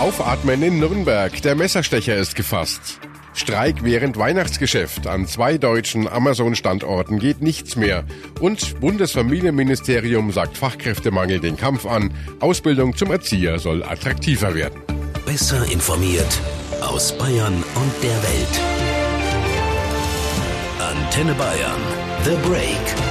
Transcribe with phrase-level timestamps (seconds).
[0.00, 1.42] Aufatmen in Nürnberg.
[1.42, 2.98] Der Messerstecher ist gefasst.
[3.34, 5.06] Streik während Weihnachtsgeschäft.
[5.06, 8.04] An zwei deutschen Amazon-Standorten geht nichts mehr.
[8.40, 12.14] Und Bundesfamilienministerium sagt Fachkräftemangel den Kampf an.
[12.40, 14.80] Ausbildung zum Erzieher soll attraktiver werden.
[15.26, 16.40] Besser informiert
[16.80, 18.60] aus Bayern und der Welt.
[20.78, 21.80] Antenne Bayern.
[22.24, 23.09] The Break.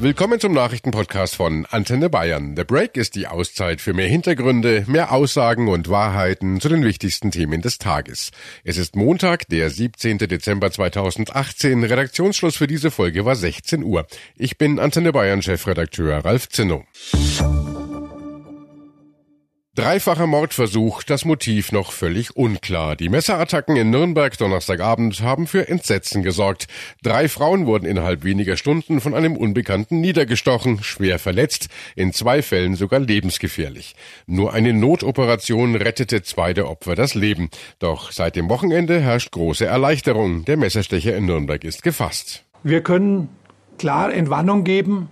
[0.00, 2.56] Willkommen zum Nachrichtenpodcast von Antenne Bayern.
[2.56, 7.30] The Break ist die Auszeit für mehr Hintergründe, mehr Aussagen und Wahrheiten zu den wichtigsten
[7.30, 8.32] Themen des Tages.
[8.64, 10.18] Es ist Montag, der 17.
[10.18, 11.84] Dezember 2018.
[11.84, 14.06] Redaktionsschluss für diese Folge war 16 Uhr.
[14.36, 16.84] Ich bin Antenne Bayern Chefredakteur Ralf Zinno.
[19.76, 22.94] Dreifacher Mordversuch, das Motiv noch völlig unklar.
[22.94, 26.68] Die Messerattacken in Nürnberg Donnerstagabend haben für Entsetzen gesorgt.
[27.02, 32.76] Drei Frauen wurden innerhalb weniger Stunden von einem Unbekannten niedergestochen, schwer verletzt, in zwei Fällen
[32.76, 33.96] sogar lebensgefährlich.
[34.28, 37.50] Nur eine Notoperation rettete zwei der Opfer das Leben.
[37.80, 40.44] Doch seit dem Wochenende herrscht große Erleichterung.
[40.44, 42.44] Der Messerstecher in Nürnberg ist gefasst.
[42.62, 43.28] Wir können
[43.76, 45.08] klar Entwarnung geben.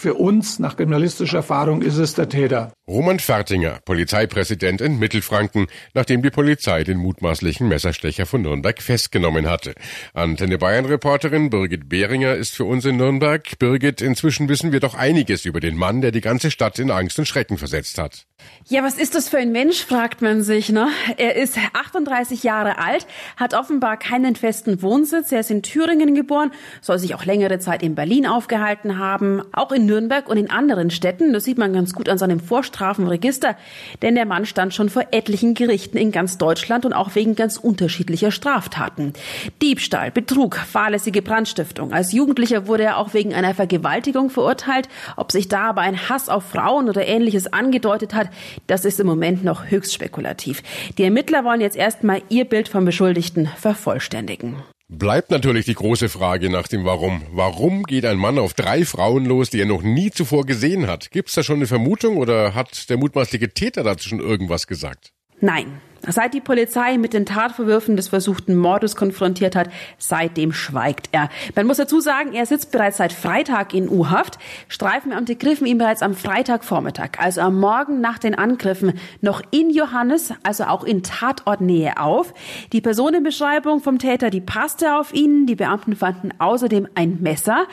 [0.00, 2.72] Für uns, nach kriminalistischer Erfahrung, ist es der Täter.
[2.88, 9.74] Roman Fertinger, Polizeipräsident in Mittelfranken, nachdem die Polizei den mutmaßlichen Messerstecher von Nürnberg festgenommen hatte.
[10.14, 13.58] Antenne Bayern-Reporterin Birgit Behringer ist für uns in Nürnberg.
[13.58, 17.18] Birgit, inzwischen wissen wir doch einiges über den Mann, der die ganze Stadt in Angst
[17.18, 18.24] und Schrecken versetzt hat.
[18.68, 20.70] Ja, was ist das für ein Mensch, fragt man sich.
[20.70, 20.88] Ne?
[21.18, 25.30] Er ist 38 Jahre alt, hat offenbar keinen festen Wohnsitz.
[25.30, 29.72] Er ist in Thüringen geboren, soll sich auch längere Zeit in Berlin aufgehalten haben, auch
[29.72, 31.32] in Nürnberg und in anderen Städten.
[31.32, 33.56] Das sieht man ganz gut an seinem Vorstrafenregister,
[34.02, 37.56] denn der Mann stand schon vor etlichen Gerichten in ganz Deutschland und auch wegen ganz
[37.56, 39.12] unterschiedlicher Straftaten.
[39.60, 41.92] Diebstahl, Betrug, fahrlässige Brandstiftung.
[41.92, 44.88] Als Jugendlicher wurde er auch wegen einer Vergewaltigung verurteilt.
[45.16, 48.28] Ob sich da aber ein Hass auf Frauen oder ähnliches angedeutet hat,
[48.68, 50.62] das ist im Moment noch höchst spekulativ.
[50.98, 54.56] Die Ermittler wollen jetzt erstmal ihr Bild vom Beschuldigten vervollständigen.
[54.92, 57.22] Bleibt natürlich die große Frage nach dem Warum.
[57.30, 61.12] Warum geht ein Mann auf drei Frauen los, die er noch nie zuvor gesehen hat?
[61.12, 65.12] Gibt's da schon eine Vermutung oder hat der mutmaßliche Täter dazu schon irgendwas gesagt?
[65.40, 69.68] Nein, Seit die Polizei mit den Tatvorwürfen des versuchten Mordes konfrontiert hat,
[69.98, 71.28] seitdem schweigt er.
[71.54, 74.38] Man muss dazu sagen, er sitzt bereits seit Freitag in U-Haft.
[74.68, 80.32] Streifenbeamte griffen ihn bereits am Freitagvormittag, also am Morgen nach den Angriffen, noch in Johannes,
[80.42, 82.32] also auch in Tatortnähe auf.
[82.72, 85.44] Die Personenbeschreibung vom Täter, die passte auf ihn.
[85.44, 87.66] Die Beamten fanden außerdem ein Messer.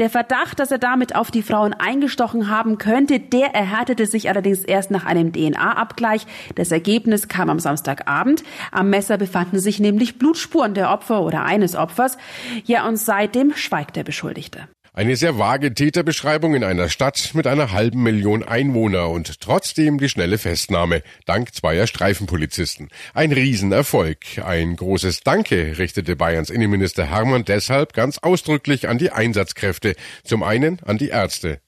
[0.00, 4.64] Der Verdacht, dass er damit auf die Frauen eingestochen haben könnte, der erhärtete sich allerdings
[4.64, 6.26] erst nach einem DNA-Abgleich.
[6.56, 8.42] Das Ergebnis kam am Samstagabend.
[8.72, 12.16] Am Messer befanden sich nämlich Blutspuren der Opfer oder eines Opfers.
[12.64, 14.68] Ja, und seitdem schweigt der Beschuldigte.
[14.94, 20.08] Eine sehr vage Täterbeschreibung in einer Stadt mit einer halben Million Einwohner und trotzdem die
[20.08, 22.88] schnelle Festnahme, dank zweier Streifenpolizisten.
[23.14, 24.18] Ein Riesenerfolg.
[24.44, 29.94] Ein großes Danke richtete Bayerns Innenminister Hermann deshalb ganz ausdrücklich an die Einsatzkräfte.
[30.24, 31.60] Zum einen an die Ärzte,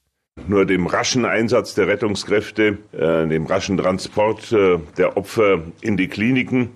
[0.47, 6.07] nur dem raschen Einsatz der Rettungskräfte, äh, dem raschen Transport äh, der Opfer in die
[6.07, 6.69] Kliniken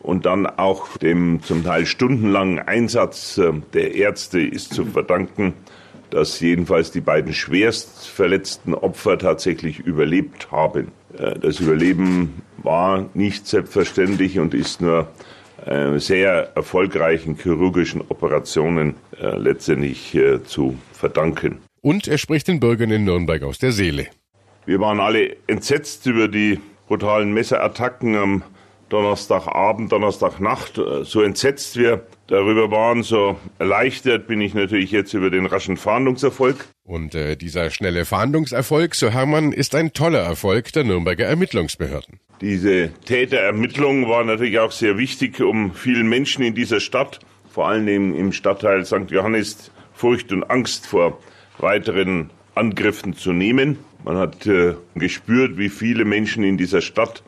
[0.00, 5.54] und dann auch dem zum Teil stundenlangen Einsatz äh, der Ärzte ist zu verdanken,
[6.10, 10.88] dass jedenfalls die beiden schwerst verletzten Opfer tatsächlich überlebt haben.
[11.16, 15.08] Äh, das Überleben war nicht selbstverständlich und ist nur
[15.64, 21.58] äh, sehr erfolgreichen chirurgischen Operationen äh, letztendlich zu verdanken.
[21.82, 24.08] Und er spricht den Bürgern in Nürnberg aus der Seele.
[24.66, 28.42] Wir waren alle entsetzt über die brutalen Messerattacken am
[28.90, 30.80] Donnerstagabend, Donnerstagnacht.
[31.04, 36.66] So entsetzt wir darüber waren, so erleichtert bin ich natürlich jetzt über den raschen Fahndungserfolg.
[36.84, 42.18] Und äh, dieser schnelle Fahndungserfolg, so Hermann, ist ein toller Erfolg der Nürnberger Ermittlungsbehörden.
[42.40, 48.14] Diese Täterermittlung war natürlich auch sehr wichtig, um vielen Menschen in dieser Stadt, vor allem
[48.14, 49.10] im Stadtteil St.
[49.10, 51.18] Johannes, Furcht und Angst vor
[51.62, 53.78] weiteren Angriffen zu nehmen.
[54.04, 57.22] Man hat äh, gespürt, wie viele Menschen in dieser Stadt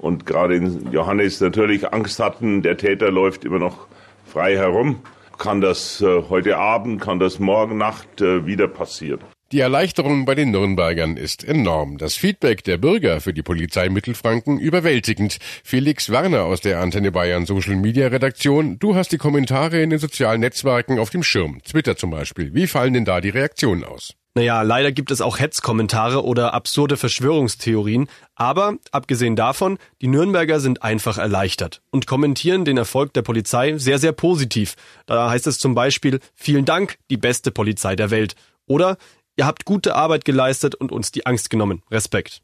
[0.00, 3.86] und gerade in Johannes natürlich Angst hatten, der Täter läuft immer noch
[4.26, 5.00] frei herum.
[5.38, 9.20] Kann das äh, heute Abend, kann das morgen Nacht äh, wieder passieren.
[9.52, 11.98] Die Erleichterung bei den Nürnbergern ist enorm.
[11.98, 15.38] Das Feedback der Bürger für die Polizei Mittelfranken überwältigend.
[15.62, 20.00] Felix Werner aus der Antenne Bayern Social Media Redaktion, du hast die Kommentare in den
[20.00, 22.54] sozialen Netzwerken auf dem Schirm, Twitter zum Beispiel.
[22.54, 24.14] Wie fallen denn da die Reaktionen aus?
[24.34, 30.82] Naja, leider gibt es auch Hetzkommentare oder absurde Verschwörungstheorien, aber abgesehen davon, die Nürnberger sind
[30.82, 34.74] einfach erleichtert und kommentieren den Erfolg der Polizei sehr, sehr positiv.
[35.06, 38.34] Da heißt es zum Beispiel, vielen Dank, die beste Polizei der Welt.
[38.66, 38.98] Oder
[39.36, 41.82] Ihr habt gute Arbeit geleistet und uns die Angst genommen.
[41.90, 42.40] Respekt.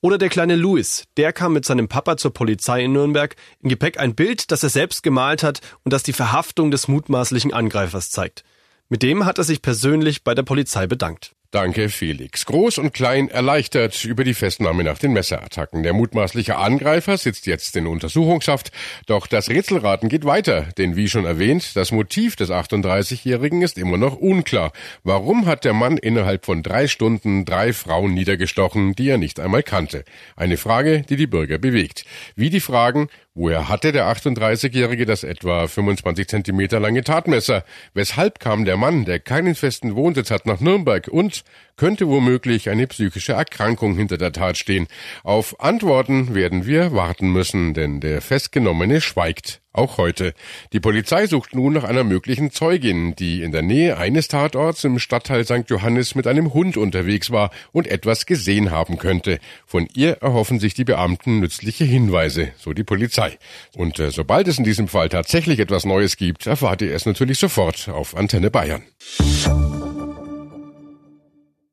[0.00, 3.98] Oder der kleine Louis, der kam mit seinem Papa zur Polizei in Nürnberg, im Gepäck
[3.98, 8.44] ein Bild, das er selbst gemalt hat und das die Verhaftung des mutmaßlichen Angreifers zeigt.
[8.88, 11.34] Mit dem hat er sich persönlich bei der Polizei bedankt.
[11.52, 12.46] Danke, Felix.
[12.46, 15.82] Groß und Klein erleichtert über die Festnahme nach den Messerattacken.
[15.82, 18.70] Der mutmaßliche Angreifer sitzt jetzt in Untersuchungshaft.
[19.06, 23.96] Doch das Rätselraten geht weiter, denn wie schon erwähnt, das Motiv des 38-Jährigen ist immer
[23.96, 24.70] noch unklar.
[25.02, 29.64] Warum hat der Mann innerhalb von drei Stunden drei Frauen niedergestochen, die er nicht einmal
[29.64, 30.04] kannte?
[30.36, 32.04] Eine Frage, die die Bürger bewegt.
[32.36, 37.64] Wie die Fragen, Woher hatte der 38-Jährige das etwa 25 Zentimeter lange Tatmesser?
[37.94, 41.06] Weshalb kam der Mann, der keinen festen Wohnsitz hat, nach Nürnberg?
[41.06, 41.39] Und
[41.80, 44.86] könnte womöglich eine psychische Erkrankung hinter der Tat stehen?
[45.24, 49.62] Auf Antworten werden wir warten müssen, denn der Festgenommene schweigt.
[49.72, 50.34] Auch heute.
[50.72, 54.98] Die Polizei sucht nun nach einer möglichen Zeugin, die in der Nähe eines Tatorts im
[54.98, 55.70] Stadtteil St.
[55.70, 59.38] Johannes mit einem Hund unterwegs war und etwas gesehen haben könnte.
[59.64, 63.38] Von ihr erhoffen sich die Beamten nützliche Hinweise, so die Polizei.
[63.74, 67.38] Und äh, sobald es in diesem Fall tatsächlich etwas Neues gibt, erfahrt ihr es natürlich
[67.38, 68.82] sofort auf Antenne Bayern.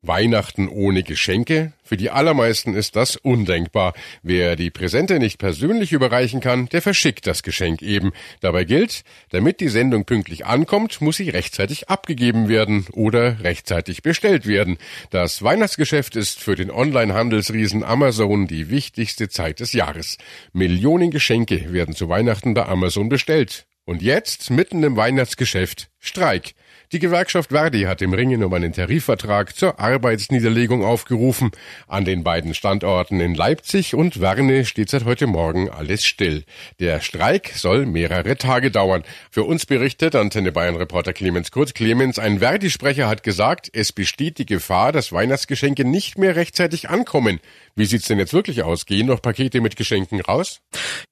[0.07, 1.74] Weihnachten ohne Geschenke?
[1.83, 3.94] Für die allermeisten ist das undenkbar.
[4.24, 8.12] Wer die Präsente nicht persönlich überreichen kann, der verschickt das Geschenk eben.
[8.42, 14.48] Dabei gilt, damit die Sendung pünktlich ankommt, muss sie rechtzeitig abgegeben werden oder rechtzeitig bestellt
[14.48, 14.77] werden.
[15.09, 20.18] Das Weihnachtsgeschäft ist für den Online-Handelsriesen Amazon die wichtigste Zeit des Jahres.
[20.54, 23.65] Millionen Geschenke werden zu Weihnachten bei Amazon bestellt.
[23.86, 26.56] Und jetzt, mitten im Weihnachtsgeschäft, Streik.
[26.93, 31.51] Die Gewerkschaft Verdi hat im Ringen um einen Tarifvertrag zur Arbeitsniederlegung aufgerufen.
[31.85, 36.45] An den beiden Standorten in Leipzig und Werne steht seit heute Morgen alles still.
[36.79, 39.03] Der Streik soll mehrere Tage dauern.
[39.29, 41.73] Für uns berichtet Antenne Bayern Reporter Clemens Kurz.
[41.73, 47.41] Clemens, ein Verdi-Sprecher hat gesagt, es besteht die Gefahr, dass Weihnachtsgeschenke nicht mehr rechtzeitig ankommen.
[47.75, 48.85] Wie sieht's denn jetzt wirklich aus?
[48.85, 50.61] Gehen noch Pakete mit Geschenken raus?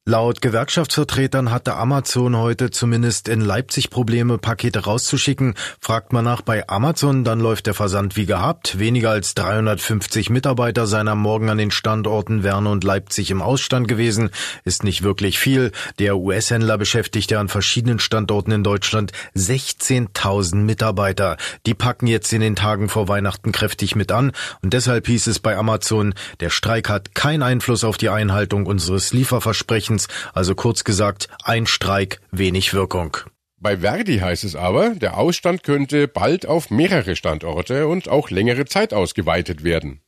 [0.06, 5.56] Laut Gewerkschaftsvertretern hatte Amazon heute zumindest in Leipzig Probleme, Pakete rauszuschicken.
[5.80, 8.80] Fragt man nach bei Amazon, dann läuft der Versand wie gehabt.
[8.80, 13.88] Weniger als 350 Mitarbeiter seien am Morgen an den Standorten Werne und Leipzig im Ausstand
[13.88, 14.30] gewesen.
[14.64, 15.72] Ist nicht wirklich viel.
[16.00, 21.38] Der US-Händler beschäftigte an verschiedenen Standorten in Deutschland 16.000 Mitarbeiter.
[21.66, 24.32] Die packen jetzt in den Tagen vor Weihnachten kräftig mit an.
[24.62, 29.14] Und deshalb hieß es bei Amazon, der Streik hat keinen Einfluss auf die Einhaltung unseres
[29.14, 30.08] Lieferversprechens.
[30.34, 33.18] Also kurz gesagt, ein Streik, wenig Wirkung.
[33.60, 38.66] Bei Verdi heißt es aber, der Ausstand könnte bald auf mehrere Standorte und auch längere
[38.66, 40.02] Zeit ausgeweitet werden.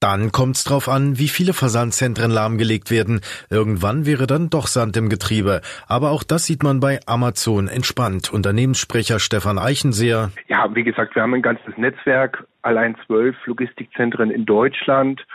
[0.00, 3.20] Dann kommt's drauf an, wie viele Versandzentren lahmgelegt werden.
[3.50, 5.60] Irgendwann wäre dann doch Sand im Getriebe.
[5.88, 8.32] Aber auch das sieht man bei Amazon entspannt.
[8.32, 10.30] Unternehmenssprecher Stefan Eichenseher.
[10.46, 15.26] Ja, wie gesagt, wir haben ein ganzes Netzwerk, allein zwölf Logistikzentren in Deutschland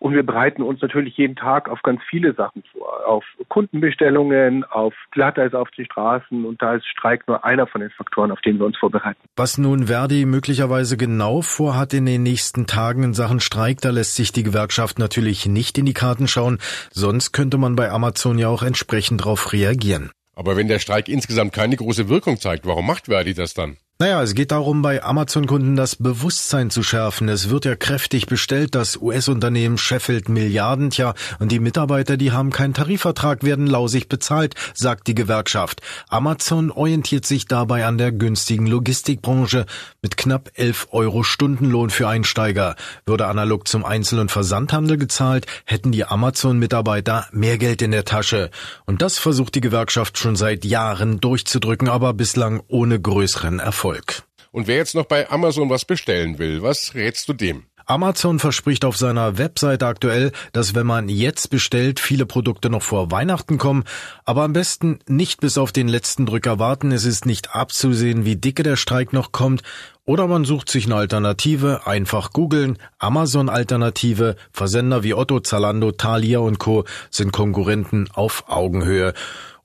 [0.00, 3.06] und wir bereiten uns natürlich jeden Tag auf ganz viele Sachen vor.
[3.06, 6.44] Auf Kundenbestellungen, auf Glatteis auf die Straßen.
[6.44, 9.18] Und da ist Streik nur einer von den Faktoren, auf den wir uns vorbereiten.
[9.36, 14.14] Was nun Verdi möglicherweise genau vorhat in den nächsten Tagen in Sachen Streik, da lässt
[14.14, 16.58] sich die Gewerkschaft natürlich nicht in die Karten schauen.
[16.90, 20.10] Sonst könnte man bei Amazon ja auch entsprechend darauf reagieren.
[20.36, 23.78] Aber wenn der Streik insgesamt keine große Wirkung zeigt, warum macht Verdi das dann?
[24.00, 27.28] Naja, es geht darum, bei Amazon-Kunden das Bewusstsein zu schärfen.
[27.28, 32.52] Es wird ja kräftig bestellt, das US-Unternehmen scheffelt Milliarden, tja, und die Mitarbeiter, die haben
[32.52, 35.80] keinen Tarifvertrag, werden lausig bezahlt, sagt die Gewerkschaft.
[36.08, 39.66] Amazon orientiert sich dabei an der günstigen Logistikbranche
[40.00, 42.76] mit knapp 11 Euro Stundenlohn für Einsteiger.
[43.04, 48.50] Würde analog zum Einzel- und Versandhandel gezahlt, hätten die Amazon-Mitarbeiter mehr Geld in der Tasche.
[48.86, 53.87] Und das versucht die Gewerkschaft schon seit Jahren durchzudrücken, aber bislang ohne größeren Erfolg.
[53.88, 54.22] Erfolg.
[54.50, 57.64] Und wer jetzt noch bei Amazon was bestellen will, was rätst du dem?
[57.86, 63.10] Amazon verspricht auf seiner Webseite aktuell, dass wenn man jetzt bestellt, viele Produkte noch vor
[63.10, 63.84] Weihnachten kommen,
[64.26, 66.92] aber am besten nicht bis auf den letzten Drücker warten.
[66.92, 69.62] Es ist nicht abzusehen, wie dicke der Streik noch kommt.
[70.04, 76.58] Oder man sucht sich eine Alternative, einfach googeln, Amazon-Alternative, Versender wie Otto, Zalando, Thalia und
[76.58, 76.84] Co.
[77.10, 79.14] sind Konkurrenten auf Augenhöhe.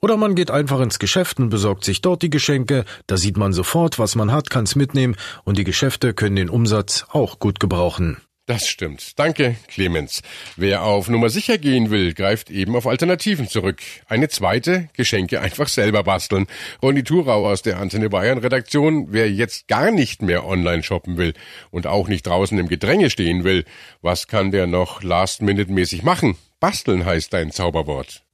[0.04, 3.54] Oder man geht einfach ins Geschäft und besorgt sich dort die Geschenke, da sieht man
[3.54, 8.18] sofort, was man hat, kann's mitnehmen und die Geschäfte können den Umsatz auch gut gebrauchen.
[8.46, 9.18] Das stimmt.
[9.18, 10.22] Danke, Clemens.
[10.58, 13.80] Wer auf Nummer sicher gehen will, greift eben auf Alternativen zurück.
[14.06, 16.48] Eine zweite, Geschenke einfach selber basteln.
[16.82, 21.34] Ronny Thurau aus der Antenne Bayern Redaktion, wer jetzt gar nicht mehr online shoppen will
[21.72, 23.64] und auch nicht draußen im Gedränge stehen will,
[24.02, 26.36] was kann der noch last-minute-mäßig machen?
[26.60, 28.26] Basteln heißt dein Zauberwort.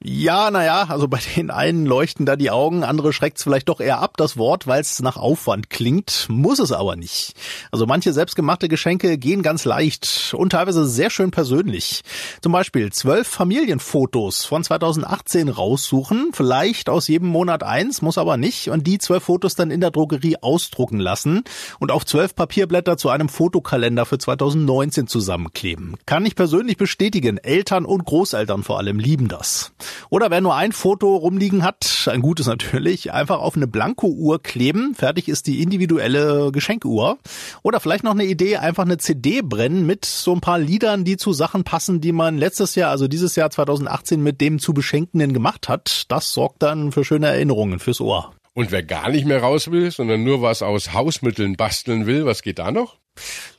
[0.00, 3.98] Ja, naja, also bei den einen leuchten da die Augen, andere schreckt's vielleicht doch eher
[3.98, 7.34] ab, das Wort, weil es nach Aufwand klingt, muss es aber nicht.
[7.72, 12.02] Also manche selbstgemachte Geschenke gehen ganz leicht und teilweise sehr schön persönlich.
[12.40, 18.70] Zum Beispiel zwölf Familienfotos von 2018 raussuchen, vielleicht aus jedem Monat eins, muss aber nicht,
[18.70, 21.42] und die zwölf Fotos dann in der Drogerie ausdrucken lassen
[21.80, 25.96] und auf zwölf Papierblätter zu einem Fotokalender für 2019 zusammenkleben.
[26.06, 29.72] Kann ich persönlich bestätigen, Eltern und Großeltern vor allem lieben das.
[30.10, 34.94] Oder wer nur ein Foto rumliegen hat, ein gutes natürlich, einfach auf eine Blanko-Uhr kleben.
[34.94, 37.18] Fertig ist die individuelle Geschenkuhr.
[37.62, 41.16] Oder vielleicht noch eine Idee, einfach eine CD brennen mit so ein paar Liedern, die
[41.16, 45.32] zu Sachen passen, die man letztes Jahr, also dieses Jahr 2018 mit dem zu Beschenkenden
[45.32, 46.04] gemacht hat.
[46.08, 48.32] Das sorgt dann für schöne Erinnerungen fürs Ohr.
[48.54, 52.42] Und wer gar nicht mehr raus will, sondern nur was aus Hausmitteln basteln will, was
[52.42, 52.96] geht da noch?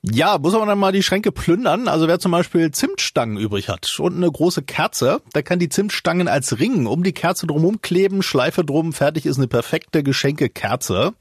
[0.02, 1.90] Ja, muss aber dann mal die Schränke plündern.
[1.90, 6.30] Also wer zum Beispiel Zimtstangen übrig hat und eine große Kerze, der kann die Zimtstangen
[6.30, 11.14] als Ring um die Kerze drumherum kleben, Schleife drum, fertig ist eine perfekte Geschenkekerze.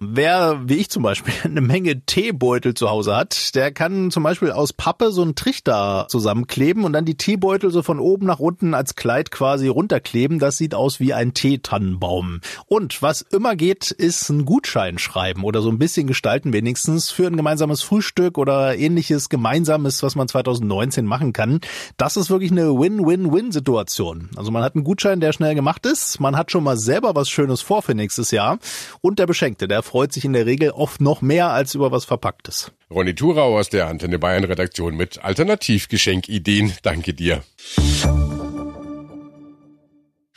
[0.00, 4.50] Wer, wie ich zum Beispiel, eine Menge Teebeutel zu Hause hat, der kann zum Beispiel
[4.50, 8.74] aus Pappe so einen Trichter zusammenkleben und dann die Teebeutel so von oben nach unten
[8.74, 10.38] als Kleid quasi runterkleben.
[10.38, 12.40] Das sieht aus wie ein Teetannenbaum.
[12.66, 17.26] Und was immer geht, ist ein Gutschein schreiben oder so ein bisschen gestalten wenigstens für
[17.26, 17.36] ein
[17.82, 21.60] gemeinsames Frühstück oder ähnliches Gemeinsames, was man 2019 machen kann.
[21.96, 24.30] Das ist wirklich eine Win-Win-Win-Situation.
[24.36, 27.28] Also man hat einen Gutschein, der schnell gemacht ist, man hat schon mal selber was
[27.28, 28.58] Schönes vor für nächstes Jahr
[29.00, 32.04] und der Beschenkte, der freut sich in der Regel oft noch mehr als über was
[32.04, 32.72] Verpacktes.
[32.90, 36.72] Ronny Thurau aus der Antenne Bayern Redaktion mit Alternativgeschenkideen.
[36.82, 37.42] Danke dir.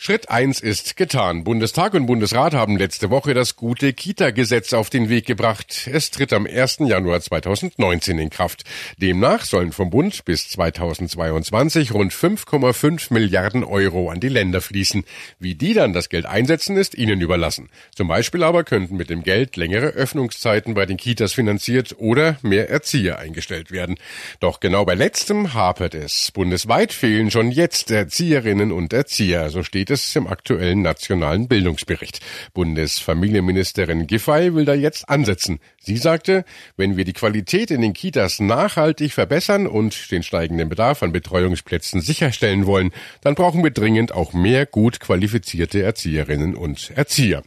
[0.05, 1.43] Schritt eins ist getan.
[1.43, 5.89] Bundestag und Bundesrat haben letzte Woche das gute Kita-Gesetz auf den Weg gebracht.
[5.91, 6.81] Es tritt am 1.
[6.81, 8.65] Januar 2019 in Kraft.
[9.01, 15.05] Demnach sollen vom Bund bis 2022 rund 5,5 Milliarden Euro an die Länder fließen.
[15.39, 17.69] Wie die dann das Geld einsetzen, ist ihnen überlassen.
[17.95, 22.69] Zum Beispiel aber könnten mit dem Geld längere Öffnungszeiten bei den Kitas finanziert oder mehr
[22.69, 23.95] Erzieher eingestellt werden.
[24.39, 26.29] Doch genau bei letztem hapert es.
[26.31, 32.19] Bundesweit fehlen schon jetzt Erzieherinnen und Erzieher, so steht es im aktuellen nationalen Bildungsbericht.
[32.53, 35.59] Bundesfamilienministerin Giffey will da jetzt ansetzen.
[35.79, 36.45] Sie sagte,
[36.77, 42.01] wenn wir die Qualität in den Kitas nachhaltig verbessern und den steigenden Bedarf an Betreuungsplätzen
[42.01, 47.43] sicherstellen wollen, dann brauchen wir dringend auch mehr gut qualifizierte Erzieherinnen und Erzieher.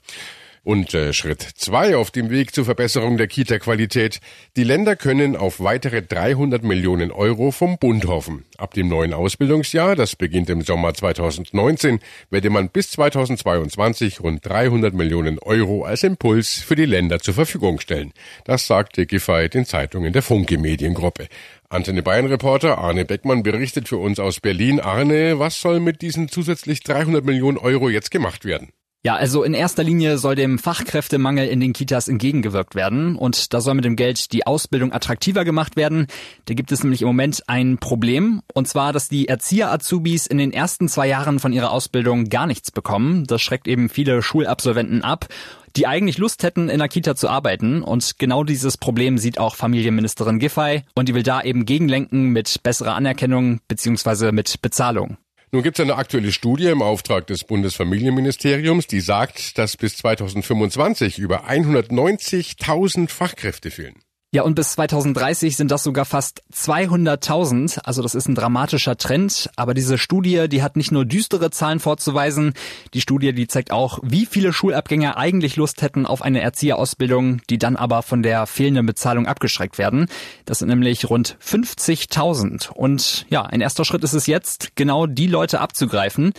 [0.68, 4.20] Und äh, Schritt zwei auf dem Weg zur Verbesserung der Kita-Qualität.
[4.54, 8.44] Die Länder können auf weitere 300 Millionen Euro vom Bund hoffen.
[8.58, 14.92] Ab dem neuen Ausbildungsjahr, das beginnt im Sommer 2019, werde man bis 2022 rund 300
[14.92, 18.12] Millionen Euro als Impuls für die Länder zur Verfügung stellen.
[18.44, 21.28] Das sagte Giffey den Zeitungen der Funke Mediengruppe.
[21.70, 24.80] Antenne Bayern Reporter Arne Beckmann berichtet für uns aus Berlin.
[24.80, 28.68] Arne, was soll mit diesen zusätzlich 300 Millionen Euro jetzt gemacht werden?
[29.05, 33.61] Ja, also in erster Linie soll dem Fachkräftemangel in den Kitas entgegengewirkt werden und da
[33.61, 36.09] soll mit dem Geld die Ausbildung attraktiver gemacht werden.
[36.47, 40.52] Da gibt es nämlich im Moment ein Problem und zwar, dass die Erzieher-Azubis in den
[40.52, 43.25] ersten zwei Jahren von ihrer Ausbildung gar nichts bekommen.
[43.25, 45.28] Das schreckt eben viele Schulabsolventen ab
[45.76, 47.83] die eigentlich Lust hätten, in der Kita zu arbeiten.
[47.83, 52.64] Und genau dieses Problem sieht auch Familienministerin Giffey und die will da eben gegenlenken mit
[52.64, 55.19] besserer Anerkennung beziehungsweise mit Bezahlung.
[55.50, 61.19] Nun gibt es eine aktuelle Studie im Auftrag des Bundesfamilienministeriums, die sagt, dass bis 2025
[61.19, 64.02] über 190.000 Fachkräfte fehlen.
[64.30, 67.80] Ja, und bis 2030 sind das sogar fast 200.000.
[67.85, 69.49] Also das ist ein dramatischer Trend.
[69.56, 72.52] Aber diese Studie, die hat nicht nur düstere Zahlen vorzuweisen.
[72.92, 77.56] Die Studie, die zeigt auch, wie viele Schulabgänger eigentlich Lust hätten auf eine Erzieherausbildung, die
[77.56, 80.08] dann aber von der fehlenden Bezahlung abgeschreckt werden.
[80.44, 82.68] Das sind nämlich rund 50.000.
[82.68, 86.35] Und ja, ein erster Schritt ist es jetzt, genau die Leute abzugreifen.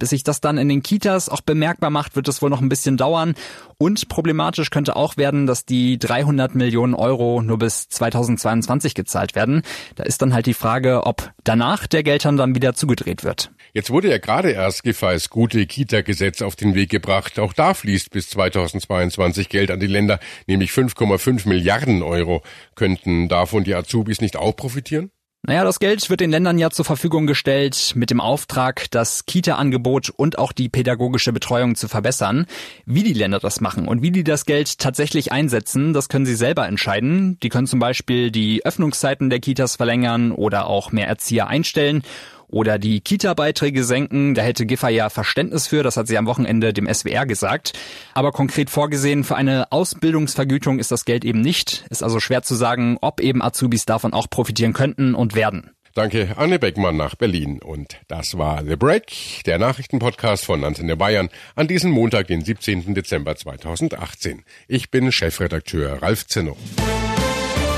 [0.00, 2.70] Bis sich das dann in den Kitas auch bemerkbar macht, wird es wohl noch ein
[2.70, 3.34] bisschen dauern.
[3.76, 9.62] Und problematisch könnte auch werden, dass die 300 Millionen Euro nur bis 2022 gezahlt werden.
[9.96, 13.52] Da ist dann halt die Frage, ob danach der Geldhahn dann wieder zugedreht wird.
[13.74, 17.38] Jetzt wurde ja gerade erst Giffey's gute Kita-Gesetz auf den Weg gebracht.
[17.38, 22.42] Auch da fließt bis 2022 Geld an die Länder, nämlich 5,5 Milliarden Euro.
[22.74, 25.10] Könnten davon die Azubis nicht auch profitieren?
[25.42, 30.10] Naja, das Geld wird den Ländern ja zur Verfügung gestellt mit dem Auftrag, das Kita-Angebot
[30.10, 32.44] und auch die pädagogische Betreuung zu verbessern.
[32.84, 36.34] Wie die Länder das machen und wie die das Geld tatsächlich einsetzen, das können sie
[36.34, 37.38] selber entscheiden.
[37.42, 42.02] Die können zum Beispiel die Öffnungszeiten der Kitas verlängern oder auch mehr Erzieher einstellen
[42.50, 44.34] oder die Kita-Beiträge senken.
[44.34, 47.72] Da hätte Giffer ja Verständnis für, das hat sie am Wochenende dem SWR gesagt.
[48.14, 51.84] Aber konkret vorgesehen für eine Ausbildungsvergütung ist das Geld eben nicht.
[51.90, 55.70] Ist also schwer zu sagen, ob eben Azubis davon auch profitieren könnten und werden.
[55.94, 57.60] Danke, Anne Beckmann nach Berlin.
[57.60, 62.94] Und das war The Break, der Nachrichtenpodcast von Antenne Bayern an diesem Montag, den 17.
[62.94, 64.44] Dezember 2018.
[64.68, 66.56] Ich bin Chefredakteur Ralf Zinno.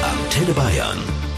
[0.03, 0.99] Antenne Bayern.